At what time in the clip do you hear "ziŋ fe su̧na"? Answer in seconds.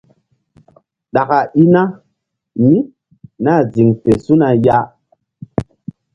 3.71-4.47